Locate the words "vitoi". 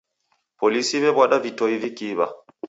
1.45-1.75